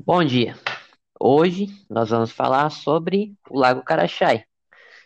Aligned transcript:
Bom 0.00 0.24
dia. 0.24 0.56
Hoje 1.20 1.66
nós 1.90 2.10
vamos 2.10 2.30
falar 2.30 2.70
sobre 2.70 3.36
o 3.50 3.58
Lago 3.58 3.82
Carachai, 3.82 4.44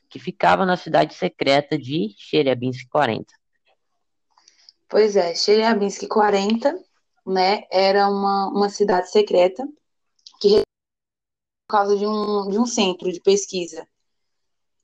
que 0.09 0.19
ficava 0.19 0.67
na 0.67 0.77
cidade 0.77 1.15
secreta 1.15 1.79
de 1.79 2.15
Chelyabinsk 2.19 2.89
40. 2.91 3.25
Pois 4.89 5.17
é, 5.17 5.35
Chelyabinsk 5.35 6.07
40, 6.07 6.79
né, 7.27 7.65
era 7.73 8.07
uma, 8.07 8.49
uma 8.49 8.69
cidade 8.69 9.11
secreta 9.11 9.67
que 10.39 10.61
por 11.67 11.71
causa 11.71 11.97
de 11.97 12.07
um, 12.07 12.51
de 12.51 12.59
um 12.59 12.67
centro 12.67 13.11
de 13.11 13.21
pesquisa. 13.21 13.89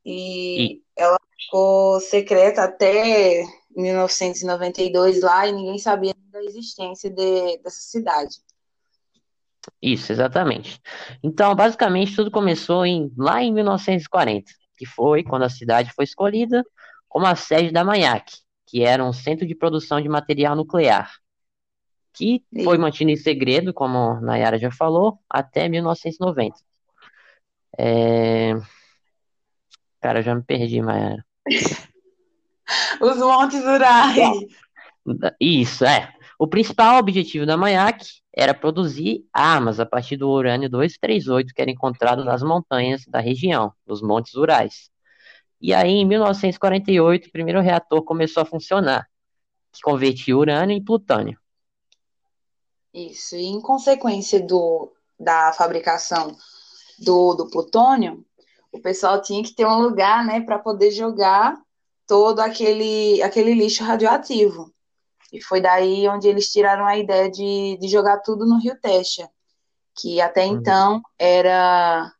E, 0.04 0.78
E 0.78 0.82
ela 0.96 1.18
ficou 1.38 2.00
secreta 2.00 2.64
até 2.64 3.44
1992 3.76 5.20
lá 5.20 5.46
e 5.46 5.52
ninguém 5.52 5.78
sabia 5.78 6.14
da 6.30 6.42
existência 6.42 7.10
de, 7.10 7.58
dessa 7.58 7.80
cidade. 7.80 8.47
Isso, 9.80 10.12
exatamente. 10.12 10.80
Então, 11.22 11.54
basicamente, 11.54 12.14
tudo 12.14 12.30
começou 12.30 12.84
em, 12.84 13.12
lá 13.16 13.42
em 13.42 13.52
1940, 13.52 14.50
que 14.76 14.86
foi 14.86 15.22
quando 15.22 15.42
a 15.42 15.48
cidade 15.48 15.92
foi 15.92 16.04
escolhida 16.04 16.64
como 17.08 17.26
a 17.26 17.34
sede 17.34 17.72
da 17.72 17.84
MAIAC, 17.84 18.32
que 18.66 18.82
era 18.82 19.04
um 19.04 19.12
centro 19.12 19.46
de 19.46 19.54
produção 19.54 20.00
de 20.00 20.08
material 20.08 20.54
nuclear, 20.54 21.10
que 22.12 22.44
foi 22.64 22.76
E, 22.76 22.78
mantido 22.78 23.10
em 23.10 23.16
segredo, 23.16 23.72
como 23.72 23.96
a 23.98 24.20
Nayara 24.20 24.58
já 24.58 24.70
falou, 24.70 25.18
até 25.28 25.68
1990. 25.68 26.56
É... 27.78 28.54
Cara, 30.00 30.18
eu 30.18 30.22
já 30.22 30.34
me 30.34 30.42
perdi, 30.42 30.82
Mayara. 30.82 31.24
os 33.00 33.16
Montes 33.16 33.64
Urais. 33.64 34.16
Isso, 35.40 35.84
é. 35.84 36.12
O 36.38 36.46
principal 36.46 36.98
objetivo 36.98 37.46
da 37.46 37.56
MAIAC 37.56 38.04
era 38.38 38.54
produzir 38.54 39.26
armas 39.32 39.80
a 39.80 39.84
partir 39.84 40.16
do 40.16 40.28
urânio 40.30 40.70
238, 40.70 41.52
que 41.52 41.60
era 41.60 41.72
encontrado 41.72 42.24
nas 42.24 42.40
montanhas 42.40 43.04
da 43.08 43.18
região, 43.18 43.72
nos 43.84 44.00
Montes 44.00 44.34
Urais. 44.34 44.90
E 45.60 45.74
aí, 45.74 45.90
em 45.90 46.06
1948, 46.06 47.26
o 47.26 47.32
primeiro 47.32 47.60
reator 47.60 48.00
começou 48.04 48.44
a 48.44 48.46
funcionar, 48.46 49.08
que 49.72 49.80
convertia 49.80 50.36
urânio 50.36 50.76
em 50.76 50.84
plutônio. 50.84 51.36
Isso, 52.94 53.34
e 53.34 53.44
em 53.44 53.60
consequência 53.60 54.40
do, 54.40 54.92
da 55.18 55.52
fabricação 55.52 56.36
do, 56.96 57.34
do 57.34 57.50
plutônio, 57.50 58.24
o 58.70 58.78
pessoal 58.78 59.20
tinha 59.20 59.42
que 59.42 59.52
ter 59.52 59.66
um 59.66 59.80
lugar, 59.80 60.24
né, 60.24 60.42
para 60.42 60.60
poder 60.60 60.92
jogar 60.92 61.60
todo 62.06 62.38
aquele, 62.38 63.20
aquele 63.20 63.52
lixo 63.52 63.82
radioativo. 63.82 64.72
E 65.32 65.42
foi 65.42 65.60
daí 65.60 66.08
onde 66.08 66.28
eles 66.28 66.50
tiraram 66.50 66.86
a 66.86 66.96
ideia 66.96 67.30
de, 67.30 67.76
de 67.80 67.88
jogar 67.88 68.18
tudo 68.20 68.46
no 68.46 68.58
Rio 68.58 68.78
Techa, 68.80 69.28
que 70.00 70.20
até 70.20 70.46
Uhum. 70.46 70.58
então 70.58 71.02
era, 71.18 72.12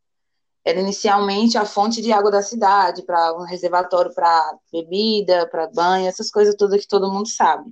era 0.65 0.81
inicialmente 0.81 1.59
a 1.59 1.65
fonte 1.67 2.03
de 2.03 2.13
água 2.13 2.31
da 2.31 2.43
cidade, 2.43 3.03
para 3.05 3.35
um 3.37 3.45
reservatório 3.45 4.15
para 4.15 4.59
bebida, 4.73 5.49
para 5.49 5.69
banho, 5.69 6.09
essas 6.09 6.31
coisas 6.31 6.55
todas 6.57 6.81
que 6.81 6.89
todo 6.89 7.13
mundo 7.13 7.29
sabe. 7.29 7.71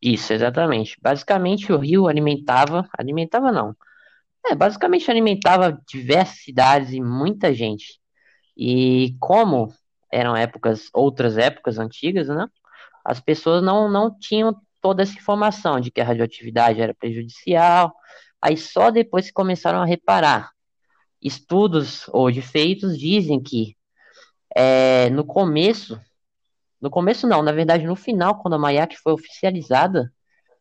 Isso, 0.00 0.32
exatamente. 0.32 0.96
Basicamente, 1.00 1.72
o 1.72 1.78
rio 1.78 2.06
alimentava, 2.08 2.88
alimentava 2.98 3.50
não. 3.50 3.74
É, 4.46 4.54
basicamente 4.54 5.10
alimentava 5.10 5.80
diversas 5.88 6.42
cidades 6.44 6.92
e 6.92 7.00
muita 7.00 7.54
gente. 7.54 7.98
E 8.56 9.16
como 9.20 9.72
eram 10.12 10.36
épocas, 10.36 10.90
outras 10.92 11.38
épocas 11.38 11.78
antigas, 11.78 12.28
né? 12.28 12.46
As 13.04 13.20
pessoas 13.20 13.62
não, 13.62 13.88
não 13.90 14.16
tinham 14.18 14.58
toda 14.80 15.02
essa 15.02 15.12
informação 15.12 15.78
de 15.78 15.90
que 15.90 16.00
a 16.00 16.04
radioatividade 16.04 16.80
era 16.80 16.94
prejudicial. 16.94 17.94
Aí 18.40 18.56
só 18.56 18.90
depois 18.90 19.30
começaram 19.30 19.80
a 19.80 19.84
reparar. 19.84 20.50
Estudos 21.20 22.08
hoje 22.12 22.40
feitos 22.40 22.98
dizem 22.98 23.42
que 23.42 23.76
é, 24.56 25.10
no 25.10 25.24
começo, 25.24 26.00
no 26.80 26.90
começo 26.90 27.26
não, 27.26 27.42
na 27.42 27.52
verdade 27.52 27.86
no 27.86 27.96
final, 27.96 28.38
quando 28.38 28.54
a 28.54 28.58
MAIAC 28.58 28.96
foi 28.96 29.12
oficializada, 29.12 30.12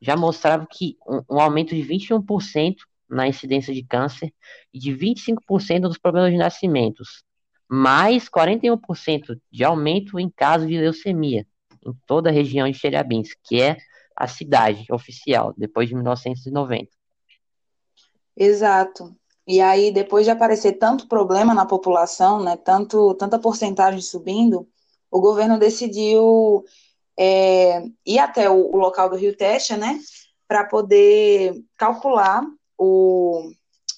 já 0.02 0.16
mostrava 0.16 0.66
que 0.70 0.98
um, 1.08 1.36
um 1.36 1.40
aumento 1.40 1.75
de 1.75 1.81
21% 1.81 2.75
na 3.10 3.28
incidência 3.28 3.74
de 3.74 3.84
câncer 3.84 4.34
e 4.74 4.80
de 4.80 4.92
25% 4.92 5.81
dos 5.81 5.98
problemas 5.98 6.31
de 6.31 6.38
nascimentos, 6.38 7.24
mais 7.70 8.30
41% 8.30 9.38
de 9.52 9.64
aumento 9.64 10.20
em 10.20 10.30
casos 10.30 10.68
de 10.68 10.78
leucemia 10.78 11.46
em 11.86 11.94
toda 12.08 12.30
a 12.30 12.34
região 12.34 12.70
de 12.70 12.78
Chelyabinsk, 12.78 13.38
que 13.44 13.62
é 13.62 13.78
a 14.16 14.28
cidade 14.28 14.86
oficial, 14.92 15.54
depois 15.58 15.90
de 15.90 15.96
1990. 15.96 16.92
Exato. 18.36 19.16
E 19.48 19.60
aí, 19.62 19.92
depois 19.92 20.26
de 20.26 20.32
aparecer 20.32 20.74
tanto 20.74 21.08
problema 21.08 21.54
na 21.54 21.66
população, 21.66 22.42
né, 22.44 22.56
tanto, 22.58 23.14
tanta 23.16 23.38
porcentagem 23.40 24.02
subindo, 24.02 24.68
o 25.12 25.20
governo 25.22 25.60
decidiu 25.60 26.64
é, 27.20 27.84
ir 28.06 28.20
até 28.20 28.50
o, 28.50 28.72
o 28.74 28.78
local 28.78 29.10
do 29.10 29.18
Rio 29.18 29.36
Techa, 29.38 29.78
né, 29.78 30.00
para 30.48 30.66
poder 30.66 31.56
calcular 31.78 32.44
o, 32.78 33.52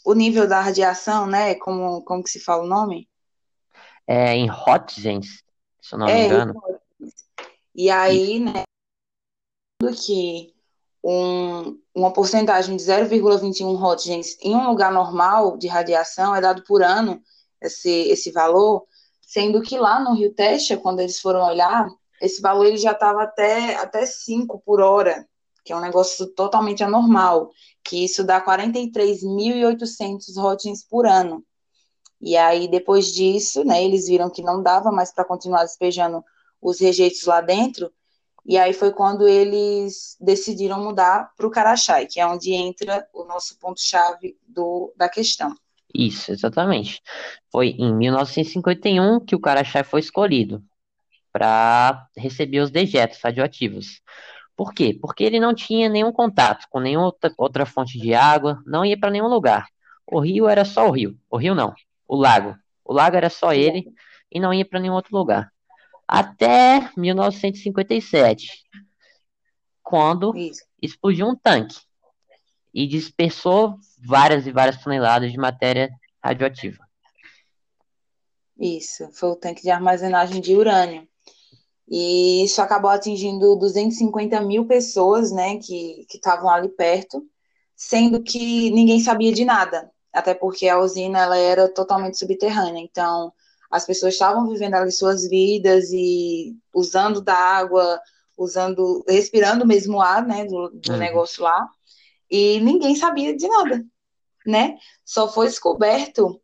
o 0.06 0.14
nível 0.16 0.48
da 0.48 0.62
radiação, 0.62 1.28
né, 1.28 1.56
como, 1.56 2.04
como 2.04 2.24
que 2.24 2.30
se 2.32 2.40
fala 2.40 2.64
o 2.64 2.68
nome? 2.68 3.10
É 4.08 4.34
em 4.36 4.50
Hotgens, 4.50 5.44
se 5.82 5.96
eu 5.96 6.00
não 6.00 6.12
me 6.12 6.20
É, 6.20 6.22
engano. 6.22 6.56
E 7.76 7.90
aí, 7.90 8.40
né, 8.40 8.64
que 9.94 10.54
um, 11.04 11.78
uma 11.94 12.12
porcentagem 12.14 12.78
de 12.78 12.84
0,21 12.84 13.76
Roentgens 13.76 14.38
em 14.42 14.56
um 14.56 14.68
lugar 14.70 14.92
normal 14.92 15.58
de 15.58 15.68
radiação 15.68 16.34
é 16.36 16.40
dado 16.42 16.64
por 16.64 16.82
ano, 16.82 17.22
esse, 17.62 17.90
esse 17.90 18.32
valor, 18.32 18.86
sendo 19.22 19.62
que 19.62 19.78
lá 19.78 20.00
no 20.00 20.16
Rio 20.16 20.34
Techa, 20.34 20.78
quando 20.78 21.02
eles 21.02 21.20
foram 21.20 21.46
olhar, 21.46 21.88
esse 22.22 22.42
valor 22.42 22.66
ele 22.66 22.78
já 22.78 22.94
estava 22.94 23.24
até, 23.24 23.76
até 23.76 24.06
5 24.06 24.62
por 24.66 24.80
hora, 24.80 25.28
que 25.66 25.74
é 25.74 25.76
um 25.76 25.82
negócio 25.82 26.28
totalmente 26.28 26.82
anormal, 26.84 27.52
que 27.84 28.06
isso 28.06 28.24
dá 28.24 28.40
43.800 28.44 30.36
Roentgens 30.38 30.82
por 30.88 31.06
ano. 31.06 31.44
E 32.22 32.38
aí, 32.38 32.68
depois 32.68 33.08
disso, 33.08 33.66
né, 33.66 33.84
eles 33.84 34.08
viram 34.08 34.30
que 34.30 34.42
não 34.42 34.64
dava 34.64 34.92
mais 34.92 35.14
para 35.14 35.26
continuar 35.26 35.66
despejando 35.66 36.24
os 36.66 36.80
rejeitos 36.80 37.24
lá 37.26 37.42
dentro, 37.42 37.92
e 38.44 38.58
aí 38.58 38.74
foi 38.74 38.92
quando 38.92 39.28
eles 39.28 40.18
decidiram 40.20 40.84
mudar 40.84 41.32
para 41.38 41.46
o 41.46 41.52
Carachai, 41.52 42.08
que 42.08 42.20
é 42.20 42.26
onde 42.26 42.54
entra 42.54 43.08
o 43.14 43.24
nosso 43.24 43.58
ponto-chave 43.60 44.36
do, 44.48 44.92
da 44.98 45.08
questão. 45.08 45.56
isso, 45.94 46.32
exatamente. 46.32 47.02
Foi 47.52 47.70
em 47.70 47.94
1951 47.96 49.20
que 49.20 49.36
o 49.36 49.40
Karachai 49.40 49.84
foi 49.84 50.00
escolhido 50.00 50.64
para 51.32 52.08
receber 52.18 52.62
os 52.62 52.72
dejetos 52.72 53.20
radioativos. 53.22 54.02
Por 54.56 54.74
quê? 54.74 54.98
Porque 55.00 55.24
ele 55.24 55.40
não 55.40 55.54
tinha 55.54 55.88
nenhum 55.88 56.12
contato 56.12 56.66
com 56.70 56.80
nenhuma 56.80 57.14
outra 57.38 57.66
fonte 57.66 58.00
de 58.00 58.14
água, 58.14 58.62
não 58.66 58.84
ia 58.86 58.98
para 59.00 59.12
nenhum 59.12 59.28
lugar. 59.28 59.68
O 60.08 60.20
rio 60.20 60.48
era 60.48 60.66
só 60.66 60.88
o 60.88 60.92
rio. 60.92 61.18
O 61.30 61.38
rio 61.38 61.54
não, 61.54 61.74
o 62.08 62.16
lago. 62.16 62.56
O 62.84 62.94
lago 62.94 63.16
era 63.18 63.30
só 63.30 63.54
ele 63.54 63.86
e 64.32 64.40
não 64.40 64.54
ia 64.54 64.66
para 64.66 64.80
nenhum 64.80 64.94
outro 64.94 65.16
lugar. 65.16 65.52
Até 66.08 66.92
1957, 66.96 68.64
quando 69.82 70.36
Isso, 70.36 70.64
explodiu 70.82 71.28
um 71.28 71.36
tanque 71.36 71.80
e 72.74 72.86
dispersou 72.86 73.78
várias 74.04 74.46
e 74.46 74.52
várias 74.52 74.82
toneladas 74.82 75.32
de 75.32 75.38
matéria 75.38 75.90
radioativa. 76.24 76.84
isso. 78.60 79.10
Foi 79.14 79.30
o 79.30 79.36
tanque 79.36 79.62
de 79.62 79.70
armazenagem 79.70 80.42
de 80.42 80.56
urânio. 80.56 81.08
E 81.88 82.44
isso 82.44 82.62
acabou 82.62 82.90
atingindo 82.90 83.56
250 83.56 84.42
mil 84.42 84.66
pessoas, 84.66 85.32
né, 85.32 85.58
que 85.58 86.06
que 86.10 86.18
estavam 86.18 86.50
ali 86.50 86.70
perto, 86.70 87.24
sendo 87.76 88.24
que 88.24 88.72
ninguém 88.72 89.00
sabia 89.00 89.32
de 89.32 89.46
nada, 89.46 89.92
até 90.12 90.34
porque 90.34 90.68
a 90.68 90.80
usina 90.80 91.20
ela 91.20 91.38
era 91.38 91.72
totalmente 91.72 92.18
subterrânea. 92.18 92.82
Então, 92.82 93.32
as 93.76 93.86
pessoas 93.86 94.14
estavam 94.14 94.48
vivendo 94.50 94.76
ali 94.76 94.92
suas 94.92 95.28
vidas 95.28 95.92
e 95.92 96.56
usando 96.74 97.22
da 97.22 97.36
água, 97.36 98.00
usando, 98.38 99.04
respirando 99.08 99.66
mesmo 99.66 99.98
o 99.98 100.02
ar, 100.02 100.26
né, 100.26 100.46
do, 100.46 100.70
do 100.70 100.92
Uhum. 100.94 100.98
negócio 100.98 101.44
lá, 101.44 101.68
e 102.32 102.60
ninguém 102.62 102.96
sabia 102.96 103.36
de 103.36 103.48
nada, 103.48 103.86
né? 104.46 104.78
Só 105.04 105.28
foi 105.28 105.48
descoberto, 105.48 106.42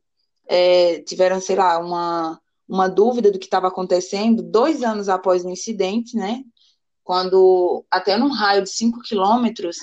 é, 0.48 1.02
tiveram, 1.04 1.40
sei 1.40 1.56
lá, 1.56 1.80
uma, 1.80 2.40
uma 2.68 2.90
dúvida 2.90 3.32
do 3.32 3.40
que 3.40 3.46
estava 3.46 3.68
acontecendo 3.70 4.44
dois 4.44 4.84
anos 4.84 5.08
após 5.10 5.46
o 5.46 5.50
incidente, 5.50 6.18
né? 6.18 6.44
Quando 7.04 7.86
até 7.90 8.18
num 8.18 8.32
raio 8.32 8.64
de 8.64 8.70
cinco 8.70 9.00
quilômetros 9.02 9.78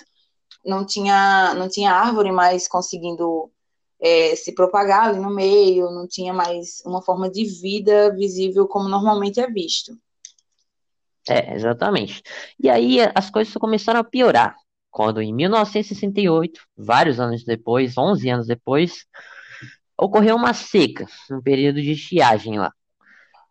não 0.65 0.85
tinha, 0.85 1.55
não 1.55 1.69
tinha 1.69 1.93
árvore 1.93 2.31
mais 2.31 2.69
conseguindo 2.69 3.51
é, 4.01 4.37
se 4.37 4.55
propagar 4.55 5.09
ali 5.09 5.21
no 5.21 5.31
meio, 5.35 5.91
não 5.91 6.07
tinha 6.07 6.33
mais 6.33 6.81
uma 6.87 7.03
forma 7.03 7.31
de 7.31 7.45
vida 7.45 8.15
visível 8.15 8.67
como 8.69 8.89
normalmente 8.89 9.41
é 9.41 9.51
visto. 9.51 9.93
É, 11.29 11.55
exatamente. 11.55 12.23
E 12.59 12.71
aí 12.71 12.99
as 13.15 13.31
coisas 13.31 13.53
começaram 13.55 14.01
a 14.01 14.05
piorar. 14.05 14.57
quando 14.91 15.21
em 15.23 15.33
1968, 15.35 16.61
vários 16.77 17.21
anos 17.21 17.45
depois, 17.45 17.97
11 17.97 18.31
anos 18.31 18.47
depois, 18.47 19.07
ocorreu 19.97 20.37
uma 20.37 20.55
seca, 20.55 21.07
um 21.31 21.41
período 21.43 21.81
de 21.83 21.93
estiagem 21.93 22.59
lá. 22.59 22.73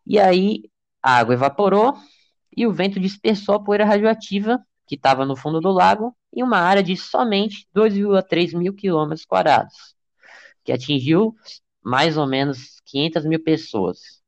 E 0.05 0.19
aí 0.19 0.63
a 1.01 1.17
água 1.19 1.35
evaporou 1.35 1.93
e 2.55 2.65
o 2.67 2.73
vento 2.73 2.99
dispersou 2.99 3.55
a 3.55 3.63
poeira 3.63 3.85
radioativa 3.85 4.59
que 4.87 4.95
estava 4.95 5.25
no 5.25 5.35
fundo 5.35 5.59
do 5.61 5.71
lago 5.71 6.15
em 6.33 6.43
uma 6.43 6.57
área 6.59 6.83
de 6.83 6.95
somente 6.97 7.67
2,3 7.75 8.57
mil 8.57 8.73
quilômetros 8.73 9.25
quadrados, 9.25 9.95
que 10.67 10.73
atingiu 10.73 11.33
mais 11.81 12.17
ou 12.17 12.27
menos 12.27 12.81
500 12.85 13.25
mil 13.25 13.41
pessoas. 13.41 14.21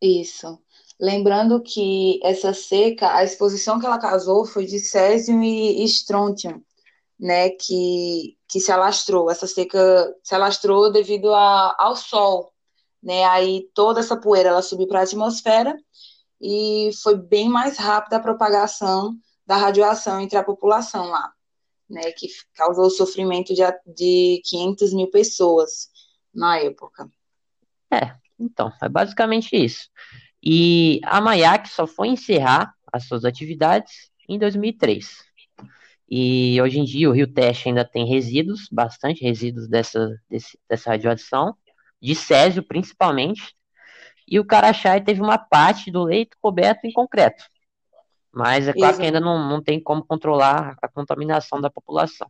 Isso. 0.00 0.58
Lembrando 0.98 1.62
que 1.62 2.18
essa 2.24 2.54
seca, 2.54 3.14
a 3.14 3.22
exposição 3.22 3.78
que 3.78 3.84
ela 3.84 3.98
causou 3.98 4.46
foi 4.46 4.64
de 4.64 4.78
césio 4.78 5.42
e 5.42 5.84
estrontium, 5.84 6.62
né, 7.20 7.50
que, 7.50 8.38
que 8.48 8.58
se 8.60 8.72
alastrou. 8.72 9.30
Essa 9.30 9.46
seca 9.46 9.78
se 10.22 10.34
alastrou 10.34 10.90
devido 10.90 11.34
a, 11.34 11.76
ao 11.78 11.94
sol, 11.94 12.50
né? 13.02 13.24
Aí 13.24 13.68
toda 13.74 14.00
essa 14.00 14.16
poeira 14.16 14.48
ela 14.48 14.62
subiu 14.62 14.88
para 14.88 15.00
a 15.00 15.02
atmosfera 15.02 15.76
e 16.40 16.90
foi 17.02 17.16
bem 17.16 17.48
mais 17.50 17.76
rápida 17.76 18.16
a 18.16 18.20
propagação 18.20 19.14
da 19.46 19.56
radiação 19.56 20.18
entre 20.20 20.38
a 20.38 20.44
população 20.44 21.10
lá, 21.10 21.30
né? 21.88 22.12
Que 22.12 22.28
causou 22.54 22.86
o 22.86 22.90
sofrimento 22.90 23.54
de, 23.54 23.62
de 23.86 24.42
500 24.44 24.92
mil 24.94 25.10
pessoas 25.10 25.88
na 26.34 26.58
época. 26.58 27.10
É, 27.90 28.14
então, 28.38 28.72
é 28.82 28.88
basicamente 28.88 29.56
isso. 29.56 29.88
E 30.42 31.00
a 31.04 31.20
Mayak 31.20 31.68
só 31.68 31.86
foi 31.86 32.08
encerrar 32.08 32.74
as 32.92 33.04
suas 33.06 33.24
atividades 33.24 34.10
em 34.28 34.38
2003. 34.38 35.28
E 36.10 36.60
hoje 36.62 36.78
em 36.78 36.84
dia 36.84 37.08
o 37.10 37.12
Rio 37.12 37.26
Teste 37.26 37.68
ainda 37.68 37.84
tem 37.84 38.06
resíduos, 38.06 38.68
bastante 38.70 39.22
resíduos 39.22 39.68
dessa, 39.68 40.18
desse, 40.28 40.58
dessa 40.68 40.90
radiação, 40.90 41.54
de 42.00 42.14
césio 42.14 42.62
principalmente, 42.62 43.54
e 44.26 44.38
o 44.38 44.44
Carachai 44.44 45.02
teve 45.02 45.20
uma 45.20 45.38
parte 45.38 45.90
do 45.90 46.04
leito 46.04 46.36
coberto 46.40 46.86
em 46.86 46.92
concreto. 46.92 47.44
Mas 48.32 48.68
é 48.68 48.72
claro 48.72 48.96
que 48.96 49.02
ainda 49.02 49.20
não, 49.20 49.48
não 49.48 49.62
tem 49.62 49.80
como 49.80 50.04
controlar 50.04 50.76
a 50.82 50.88
contaminação 50.88 51.60
da 51.60 51.70
população. 51.70 52.28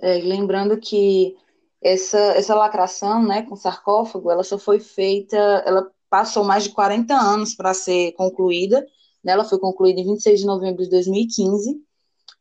É, 0.00 0.18
lembrando 0.18 0.78
que 0.78 1.36
essa, 1.82 2.18
essa 2.18 2.54
lacração 2.54 3.22
né, 3.22 3.42
com 3.42 3.56
sarcófago, 3.56 4.30
ela 4.30 4.44
só 4.44 4.58
foi 4.58 4.80
feita, 4.80 5.36
ela 5.36 5.90
passou 6.10 6.44
mais 6.44 6.64
de 6.64 6.70
40 6.70 7.14
anos 7.14 7.54
para 7.54 7.74
ser 7.74 8.12
concluída, 8.12 8.84
né, 9.22 9.32
ela 9.32 9.44
foi 9.44 9.58
concluída 9.58 10.00
em 10.00 10.04
26 10.04 10.40
de 10.40 10.46
novembro 10.46 10.82
de 10.82 10.90
2015, 10.90 11.80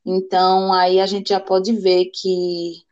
então 0.06 0.74
aí 0.74 1.00
a 1.00 1.06
gente 1.06 1.30
já 1.30 1.40
pode 1.40 1.74
ver 1.74 2.06
que 2.14 2.84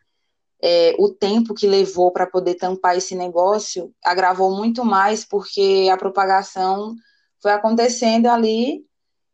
é, 0.61 0.95
o 0.97 1.09
tempo 1.09 1.53
que 1.53 1.67
levou 1.67 2.11
para 2.11 2.25
poder 2.27 2.55
tampar 2.55 2.97
esse 2.97 3.15
negócio 3.15 3.93
agravou 4.03 4.55
muito 4.55 4.83
mais, 4.83 5.23
porque 5.23 5.87
a 5.91 5.97
propagação 5.97 6.95
foi 7.41 7.51
acontecendo 7.51 8.27
ali 8.27 8.83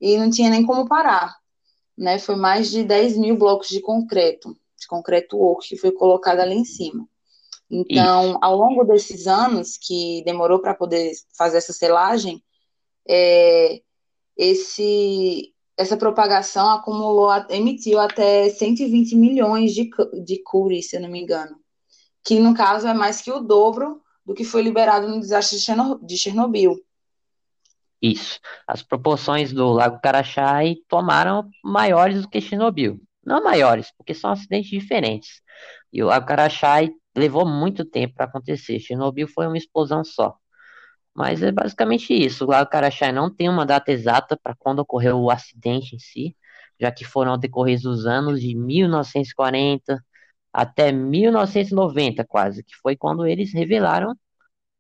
e 0.01 0.17
não 0.17 0.29
tinha 0.29 0.49
nem 0.49 0.65
como 0.65 0.87
parar. 0.87 1.37
Né? 1.97 2.17
Foi 2.17 2.35
mais 2.35 2.71
de 2.71 2.83
10 2.83 3.17
mil 3.17 3.37
blocos 3.37 3.67
de 3.67 3.79
concreto, 3.79 4.57
de 4.79 4.87
concreto 4.87 5.39
oco, 5.39 5.61
que 5.61 5.77
foi 5.77 5.91
colocado 5.91 6.39
ali 6.39 6.55
em 6.55 6.65
cima. 6.65 7.07
Então, 7.69 8.31
Isso. 8.31 8.39
ao 8.41 8.57
longo 8.57 8.83
desses 8.83 9.27
anos 9.27 9.77
que 9.77 10.23
demorou 10.25 10.59
para 10.59 10.73
poder 10.73 11.13
fazer 11.37 11.57
essa 11.57 11.71
selagem, 11.71 12.43
é, 13.07 13.81
esse, 14.35 15.53
essa 15.77 15.95
propagação 15.95 16.69
acumulou, 16.71 17.29
emitiu 17.49 17.99
até 17.99 18.49
120 18.49 19.15
milhões 19.15 19.73
de, 19.73 19.89
de 20.23 20.41
curies, 20.43 20.89
se 20.89 20.97
eu 20.97 21.01
não 21.01 21.09
me 21.09 21.21
engano, 21.21 21.55
que 22.25 22.39
no 22.39 22.53
caso 22.53 22.87
é 22.87 22.93
mais 22.93 23.21
que 23.21 23.31
o 23.31 23.39
dobro 23.39 24.01
do 24.25 24.33
que 24.33 24.43
foi 24.43 24.61
liberado 24.61 25.07
no 25.07 25.19
desastre 25.19 25.57
de 26.03 26.17
Chernobyl. 26.17 26.77
Isso. 28.01 28.39
As 28.67 28.81
proporções 28.81 29.53
do 29.53 29.71
Lago 29.71 29.99
Karachay 30.01 30.77
tomaram 30.87 31.49
maiores 31.63 32.21
do 32.21 32.29
que 32.29 32.41
Chernobyl. 32.41 32.99
Não 33.23 33.43
maiores, 33.43 33.91
porque 33.95 34.13
são 34.13 34.31
acidentes 34.31 34.71
diferentes. 34.71 35.41
E 35.93 36.01
o 36.01 36.07
Lago 36.07 36.25
Karachay 36.25 36.91
levou 37.15 37.45
muito 37.45 37.85
tempo 37.85 38.15
para 38.15 38.25
acontecer. 38.25 38.79
Chernobyl 38.79 39.27
foi 39.27 39.45
uma 39.47 39.57
explosão 39.57 40.03
só. 40.03 40.35
Mas 41.13 41.43
é 41.43 41.51
basicamente 41.51 42.13
isso. 42.13 42.45
O 42.45 42.49
Lago 42.49 42.69
Karachay 42.69 43.11
não 43.11 43.29
tem 43.33 43.49
uma 43.49 43.65
data 43.65 43.91
exata 43.91 44.37
para 44.41 44.55
quando 44.57 44.79
ocorreu 44.79 45.19
o 45.19 45.29
acidente 45.29 45.95
em 45.95 45.99
si, 45.99 46.35
já 46.79 46.91
que 46.91 47.05
foram 47.05 47.37
decorridos 47.37 47.85
os 47.85 48.05
anos 48.05 48.41
de 48.41 48.55
1940 48.55 50.03
até 50.53 50.91
1990, 50.91 52.25
quase, 52.25 52.63
que 52.63 52.75
foi 52.77 52.95
quando 52.97 53.25
eles 53.25 53.53
revelaram 53.53 54.15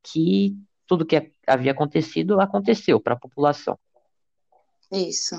que 0.03 0.55
tudo 0.91 1.05
que 1.05 1.31
havia 1.47 1.71
acontecido 1.71 2.41
aconteceu 2.41 2.99
para 2.99 3.13
a 3.13 3.19
população. 3.19 3.79
Isso. 4.91 5.35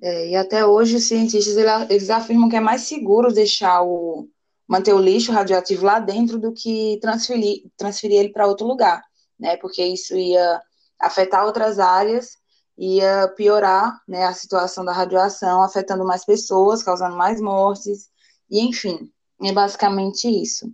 É, 0.00 0.30
e 0.30 0.36
até 0.36 0.64
hoje 0.64 0.94
os 0.94 1.08
cientistas 1.08 1.56
eles 1.90 2.10
afirmam 2.10 2.48
que 2.48 2.54
é 2.54 2.60
mais 2.60 2.82
seguro 2.82 3.32
deixar 3.32 3.82
o 3.82 4.28
manter 4.68 4.92
o 4.92 5.00
lixo 5.00 5.32
radioativo 5.32 5.84
lá 5.84 5.98
dentro 5.98 6.38
do 6.38 6.52
que 6.52 6.98
transferir, 7.00 7.64
transferir 7.76 8.20
ele 8.20 8.28
para 8.28 8.46
outro 8.46 8.66
lugar 8.66 9.02
né? 9.38 9.56
Porque 9.56 9.84
isso 9.84 10.16
ia 10.16 10.60
afetar 11.00 11.44
outras 11.44 11.78
áreas, 11.78 12.36
ia 12.76 13.28
piorar, 13.36 14.00
né, 14.06 14.24
a 14.24 14.32
situação 14.32 14.84
da 14.84 14.92
radiação, 14.92 15.62
afetando 15.62 16.04
mais 16.04 16.24
pessoas, 16.24 16.82
causando 16.82 17.16
mais 17.16 17.40
mortes, 17.40 18.08
e 18.50 18.60
enfim, 18.60 19.10
é 19.42 19.52
basicamente 19.52 20.28
isso. 20.28 20.72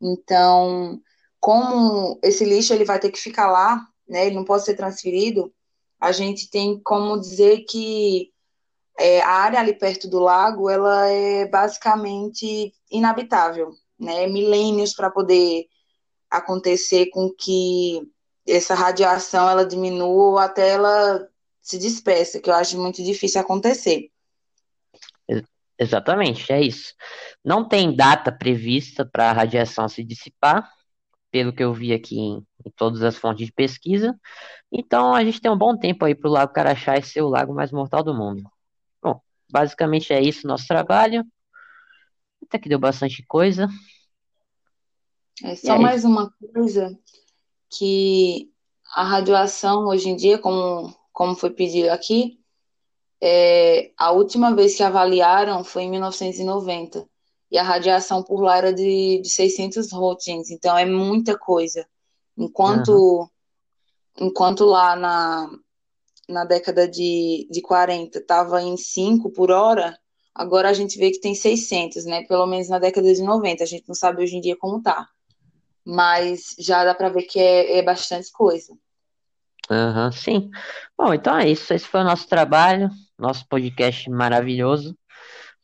Então, 0.00 1.00
como 1.40 2.20
esse 2.22 2.44
lixo 2.44 2.74
ele 2.74 2.84
vai 2.84 3.00
ter 3.00 3.10
que 3.10 3.18
ficar 3.18 3.50
lá, 3.50 3.80
né, 4.08 4.26
ele 4.26 4.36
não 4.36 4.44
pode 4.44 4.64
ser 4.64 4.74
transferido, 4.74 5.52
a 5.98 6.12
gente 6.12 6.50
tem 6.50 6.78
como 6.80 7.18
dizer 7.18 7.64
que 7.68 8.30
é, 8.98 9.22
a 9.22 9.30
área 9.30 9.58
ali 9.58 9.72
perto 9.72 10.08
do 10.08 10.18
lago, 10.18 10.68
ela 10.68 11.08
é 11.08 11.46
basicamente 11.46 12.74
inabitável, 12.90 13.72
né, 13.98 14.26
milênios 14.26 14.92
para 14.92 15.10
poder 15.10 15.66
acontecer 16.30 17.06
com 17.06 17.30
que 17.30 18.02
essa 18.46 18.74
radiação 18.74 19.48
ela 19.48 19.64
diminua 19.64 20.30
ou 20.30 20.38
até 20.38 20.70
ela 20.70 21.26
se 21.62 21.78
dispersa, 21.78 22.40
que 22.40 22.50
eu 22.50 22.54
acho 22.54 22.78
muito 22.78 23.02
difícil 23.02 23.40
acontecer. 23.40 24.10
Exatamente, 25.78 26.52
é 26.52 26.60
isso. 26.60 26.94
Não 27.42 27.66
tem 27.66 27.96
data 27.96 28.30
prevista 28.30 29.02
para 29.02 29.30
a 29.30 29.32
radiação 29.32 29.88
se 29.88 30.04
dissipar, 30.04 30.70
pelo 31.30 31.52
que 31.52 31.62
eu 31.62 31.72
vi 31.72 31.92
aqui 31.92 32.18
em, 32.18 32.46
em, 32.64 32.70
todas 32.76 33.02
as 33.02 33.16
fontes 33.16 33.46
de 33.46 33.52
pesquisa. 33.52 34.18
Então 34.70 35.14
a 35.14 35.24
gente 35.24 35.40
tem 35.40 35.50
um 35.50 35.58
bom 35.58 35.76
tempo 35.76 36.04
aí 36.04 36.14
para 36.14 36.28
o 36.28 36.32
Lago 36.32 36.52
Carachá 36.52 37.00
ser 37.00 37.22
o 37.22 37.28
lago 37.28 37.54
mais 37.54 37.70
mortal 37.70 38.02
do 38.02 38.14
mundo. 38.14 38.42
Bom, 39.02 39.20
basicamente 39.50 40.12
é 40.12 40.20
isso 40.20 40.46
nosso 40.46 40.66
trabalho. 40.66 41.24
Até 42.42 42.58
que 42.58 42.68
deu 42.68 42.78
bastante 42.78 43.24
coisa. 43.26 43.68
É 45.42 45.54
só 45.54 45.78
mais 45.78 46.04
uma 46.04 46.32
coisa 46.52 46.98
que 47.70 48.50
a 48.94 49.04
radiação 49.04 49.86
hoje 49.86 50.08
em 50.08 50.16
dia, 50.16 50.38
como, 50.38 50.94
como 51.12 51.34
foi 51.34 51.50
pedido 51.50 51.90
aqui, 51.90 52.40
é, 53.22 53.92
a 53.96 54.10
última 54.10 54.54
vez 54.54 54.76
que 54.76 54.82
avaliaram 54.82 55.62
foi 55.62 55.82
em 55.82 55.90
1990 55.90 57.06
e 57.50 57.58
a 57.58 57.62
radiação 57.62 58.22
por 58.22 58.40
lá 58.40 58.58
era 58.58 58.72
de, 58.72 59.20
de 59.22 59.30
600 59.30 59.90
rotins, 59.92 60.50
então 60.50 60.76
é 60.76 60.84
muita 60.84 61.36
coisa. 61.38 61.86
Enquanto, 62.36 62.90
uhum. 62.90 63.28
enquanto 64.26 64.64
lá 64.64 64.94
na, 64.96 65.50
na 66.28 66.44
década 66.44 66.88
de, 66.88 67.48
de 67.50 67.60
40 67.60 68.18
estava 68.18 68.62
em 68.62 68.76
5 68.76 69.30
por 69.30 69.50
hora, 69.50 69.98
agora 70.34 70.68
a 70.70 70.72
gente 70.72 70.98
vê 70.98 71.10
que 71.10 71.20
tem 71.20 71.34
600, 71.34 72.04
né? 72.04 72.24
Pelo 72.24 72.46
menos 72.46 72.68
na 72.68 72.78
década 72.78 73.12
de 73.12 73.22
90, 73.22 73.64
a 73.64 73.66
gente 73.66 73.88
não 73.88 73.94
sabe 73.94 74.22
hoje 74.22 74.36
em 74.36 74.40
dia 74.40 74.56
como 74.56 74.82
tá 74.82 75.08
mas 75.84 76.54
já 76.58 76.84
dá 76.84 76.94
para 76.94 77.08
ver 77.08 77.22
que 77.22 77.38
é, 77.38 77.78
é 77.78 77.82
bastante 77.82 78.30
coisa. 78.30 78.72
Uhum, 79.70 80.12
sim. 80.12 80.50
Bom, 80.96 81.14
então 81.14 81.36
é 81.36 81.48
isso. 81.48 81.72
Esse 81.72 81.86
foi 81.86 82.00
o 82.00 82.04
nosso 82.04 82.28
trabalho, 82.28 82.90
nosso 83.18 83.46
podcast 83.48 84.08
maravilhoso. 84.10 84.96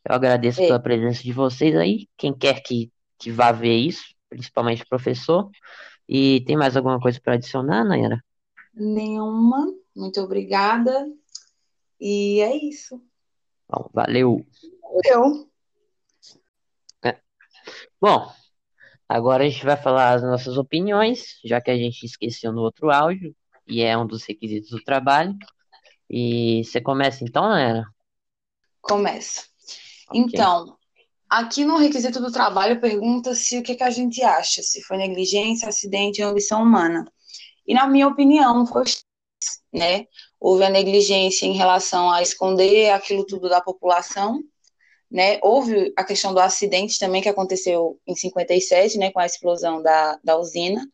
Eu 0.08 0.14
agradeço 0.14 0.62
é. 0.62 0.66
pela 0.66 0.80
presença 0.80 1.22
de 1.22 1.32
vocês 1.32 1.75
aí. 1.76 2.08
Quem 2.16 2.32
quer 2.32 2.62
que, 2.62 2.92
que 3.18 3.30
vá 3.30 3.52
ver 3.52 3.76
isso, 3.76 4.04
principalmente 4.28 4.82
o 4.82 4.88
professor. 4.88 5.50
E 6.08 6.42
tem 6.46 6.56
mais 6.56 6.76
alguma 6.76 7.00
coisa 7.00 7.20
para 7.20 7.34
adicionar, 7.34 7.84
Nayara? 7.84 8.22
Nenhuma. 8.72 9.66
Muito 9.94 10.20
obrigada. 10.20 11.06
E 12.00 12.40
é 12.40 12.56
isso. 12.56 13.02
Bom, 13.68 13.90
valeu. 13.92 14.46
Valeu. 14.82 15.50
É. 17.02 17.18
Bom, 18.00 18.30
Agora 19.08 19.44
a 19.44 19.48
gente 19.48 19.64
vai 19.64 19.76
falar 19.76 20.14
as 20.14 20.22
nossas 20.22 20.56
opiniões, 20.58 21.38
já 21.44 21.60
que 21.60 21.70
a 21.70 21.76
gente 21.76 22.04
esqueceu 22.04 22.52
no 22.52 22.62
outro 22.62 22.90
áudio, 22.90 23.34
e 23.66 23.80
é 23.80 23.96
um 23.96 24.06
dos 24.06 24.25
requisitos 24.25 24.70
do 24.70 24.82
trabalho. 24.82 25.36
E 26.10 26.64
você 26.64 26.80
começa 26.80 27.22
então, 27.22 27.44
Ana? 27.44 27.86
Começa. 28.80 29.44
Ok. 30.08 30.20
Então, 30.20 30.76
aqui 31.28 31.64
no 31.64 31.76
requisito 31.76 32.20
do 32.20 32.32
trabalho 32.32 32.80
pergunta 32.80 33.34
se 33.34 33.58
o 33.58 33.62
que, 33.62 33.75
que 33.75 33.82
a 33.82 33.90
gente 33.90 34.22
acha, 34.22 34.62
se 34.62 34.82
foi 34.82 34.96
negligência, 34.96 35.68
acidente 35.68 36.22
ou 36.22 36.30
ambição 36.30 36.62
humana. 36.62 37.04
E 37.66 37.75
na 37.75 37.86
minha 37.86 38.06
opinião, 38.06 38.66
foi 38.66 38.84
né? 39.72 40.06
Houve 40.40 40.64
a 40.64 40.70
negligência 40.70 41.46
em 41.46 41.52
relação 41.52 42.10
a 42.10 42.22
esconder 42.22 42.90
aquilo 42.90 43.25
tudo 43.26 43.48
da 43.48 43.60
população, 43.60 44.42
né? 45.10 45.38
Houve 45.42 45.92
a 45.96 46.04
questão 46.04 46.32
do 46.34 46.40
acidente 46.40 46.98
também 46.98 47.22
que 47.22 47.28
aconteceu 47.28 47.98
em 48.06 48.14
57, 48.14 48.98
né, 48.98 49.10
com 49.10 49.20
a 49.20 49.26
explosão 49.26 49.82
da, 49.82 50.18
da 50.22 50.38
usina, 50.38 50.86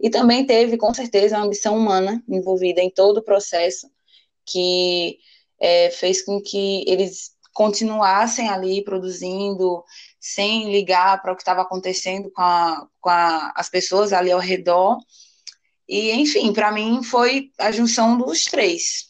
e 0.00 0.10
também 0.10 0.44
teve, 0.46 0.76
com 0.76 0.92
certeza, 0.92 1.36
a 1.36 1.42
ambição 1.42 1.76
humana 1.76 2.22
envolvida 2.28 2.80
em 2.82 2.90
todo 2.90 3.18
o 3.18 3.24
processo, 3.24 3.90
que 4.44 5.18
é, 5.58 5.90
fez 5.90 6.22
com 6.24 6.40
que 6.40 6.84
eles 6.86 7.35
continuassem 7.56 8.50
ali 8.50 8.84
produzindo, 8.84 9.82
sem 10.20 10.70
ligar 10.70 11.22
para 11.22 11.32
o 11.32 11.34
que 11.34 11.40
estava 11.40 11.62
acontecendo 11.62 12.30
com, 12.30 12.42
a, 12.42 12.86
com 13.00 13.08
a, 13.08 13.50
as 13.56 13.70
pessoas 13.70 14.12
ali 14.12 14.30
ao 14.30 14.38
redor. 14.38 14.98
E, 15.88 16.12
enfim, 16.12 16.52
para 16.52 16.70
mim 16.70 17.02
foi 17.02 17.50
a 17.58 17.72
junção 17.72 18.18
dos 18.18 18.44
três. 18.44 19.06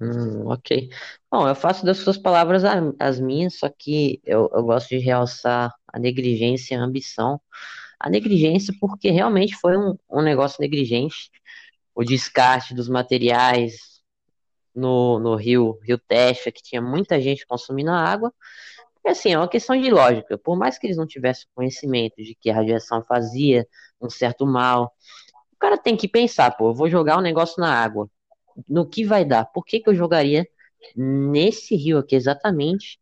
Hum, 0.00 0.46
ok. 0.46 0.90
Bom, 1.28 1.48
eu 1.48 1.56
faço 1.56 1.84
das 1.84 1.96
suas 1.96 2.16
palavras 2.16 2.62
as 3.00 3.18
minhas, 3.18 3.58
só 3.58 3.68
que 3.68 4.20
eu, 4.24 4.48
eu 4.54 4.62
gosto 4.62 4.90
de 4.90 4.98
realçar 4.98 5.74
a 5.92 5.98
negligência 5.98 6.76
e 6.76 6.78
a 6.78 6.82
ambição. 6.84 7.40
A 7.98 8.08
negligência, 8.08 8.72
porque 8.80 9.10
realmente 9.10 9.56
foi 9.56 9.76
um, 9.76 9.98
um 10.08 10.22
negócio 10.22 10.58
negligente. 10.60 11.32
O 11.96 12.04
descarte 12.04 12.74
dos 12.74 12.88
materiais 12.88 13.91
no, 14.74 15.18
no 15.18 15.34
rio, 15.36 15.78
Rio 15.82 15.98
Techa, 15.98 16.50
que 16.52 16.62
tinha 16.62 16.80
muita 16.82 17.20
gente 17.20 17.46
consumindo 17.46 17.90
a 17.90 17.96
água. 17.98 18.32
E 19.04 19.08
assim, 19.10 19.32
é 19.32 19.38
uma 19.38 19.48
questão 19.48 19.80
de 19.80 19.90
lógica. 19.90 20.38
Por 20.38 20.56
mais 20.56 20.78
que 20.78 20.86
eles 20.86 20.96
não 20.96 21.06
tivessem 21.06 21.46
conhecimento 21.54 22.16
de 22.16 22.34
que 22.34 22.50
a 22.50 22.54
radiação 22.54 23.04
fazia 23.04 23.66
um 24.00 24.08
certo 24.10 24.46
mal, 24.46 24.94
o 25.52 25.56
cara 25.58 25.78
tem 25.78 25.96
que 25.96 26.08
pensar, 26.08 26.52
pô, 26.52 26.70
eu 26.70 26.74
vou 26.74 26.88
jogar 26.90 27.18
um 27.18 27.22
negócio 27.22 27.60
na 27.60 27.72
água. 27.72 28.08
No 28.68 28.88
que 28.88 29.04
vai 29.04 29.24
dar? 29.24 29.46
Por 29.46 29.64
que 29.64 29.80
que 29.80 29.88
eu 29.90 29.94
jogaria 29.94 30.46
nesse 30.96 31.76
rio 31.76 31.98
aqui 31.98 32.14
exatamente, 32.16 33.00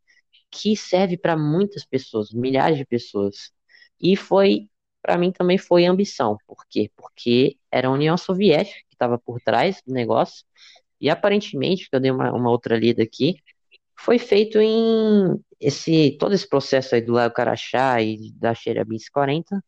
que 0.50 0.76
serve 0.76 1.16
para 1.16 1.36
muitas 1.36 1.84
pessoas, 1.84 2.32
milhares 2.32 2.78
de 2.78 2.84
pessoas? 2.86 3.52
E 4.00 4.16
foi, 4.16 4.68
para 5.02 5.18
mim 5.18 5.32
também 5.32 5.58
foi 5.58 5.84
ambição. 5.86 6.38
Por 6.46 6.66
quê? 6.68 6.90
Porque 6.96 7.58
era 7.70 7.88
a 7.88 7.90
União 7.92 8.16
Soviética 8.16 8.78
que 8.88 8.94
estava 8.94 9.18
por 9.18 9.40
trás 9.40 9.82
do 9.86 9.92
negócio. 9.92 10.44
E 11.00 11.08
aparentemente, 11.08 11.88
que 11.88 11.96
eu 11.96 12.00
dei 12.00 12.10
uma, 12.10 12.32
uma 12.32 12.50
outra 12.50 12.76
lida 12.76 13.02
aqui, 13.02 13.36
foi 13.98 14.18
feito 14.18 14.58
em 14.58 15.38
esse 15.60 16.16
todo 16.18 16.34
esse 16.34 16.48
processo 16.48 16.94
aí 16.94 17.02
do 17.02 17.12
Lago 17.12 17.34
Carachá 17.34 18.00
e 18.00 18.32
da 18.32 18.54
Chelyabinsk 18.54 19.10
40 19.12 19.62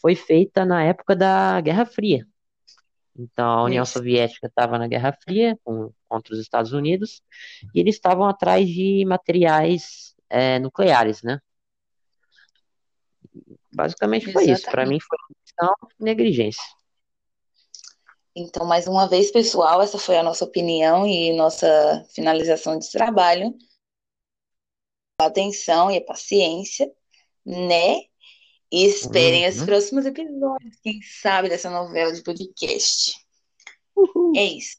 foi 0.00 0.14
feita 0.14 0.64
na 0.64 0.82
época 0.84 1.14
da 1.16 1.60
Guerra 1.60 1.84
Fria. 1.84 2.26
Então 3.18 3.46
a 3.46 3.64
União 3.64 3.82
Isso. 3.82 3.94
Soviética 3.94 4.46
estava 4.46 4.78
na 4.78 4.86
Guerra 4.86 5.12
Fria 5.12 5.58
com, 5.64 5.90
contra 6.08 6.34
os 6.34 6.40
Estados 6.40 6.72
Unidos 6.72 7.22
e 7.74 7.80
eles 7.80 7.94
estavam 7.94 8.28
atrás 8.28 8.68
de 8.68 9.04
materiais 9.06 10.14
é, 10.28 10.58
nucleares, 10.58 11.22
né? 11.22 11.40
Basicamente 13.74 14.32
foi 14.32 14.44
isso. 14.44 14.62
Para 14.70 14.82
Exatamente. 14.82 14.90
mim 14.90 15.00
foi 15.00 15.18
e 16.00 16.04
negligência. 16.04 16.62
Então, 18.38 18.66
mais 18.66 18.86
uma 18.86 19.08
vez, 19.08 19.30
pessoal, 19.30 19.80
essa 19.80 19.98
foi 19.98 20.18
a 20.18 20.22
nossa 20.22 20.44
opinião 20.44 21.06
e 21.06 21.32
nossa 21.34 22.04
finalização 22.14 22.78
de 22.78 22.90
trabalho. 22.90 23.56
A 25.18 25.24
atenção 25.24 25.90
e 25.90 25.96
a 25.96 26.04
paciência, 26.04 26.92
né? 27.46 28.02
E 28.70 28.84
esperem 28.84 29.48
os 29.48 29.60
Uhum. 29.60 29.66
próximos 29.66 30.04
episódios, 30.04 30.76
quem 30.82 31.00
sabe, 31.00 31.48
dessa 31.48 31.70
novela 31.70 32.12
de 32.12 32.22
podcast. 32.22 33.16
Uhul. 33.96 34.32
É 34.36 34.44
isso. 34.44 34.76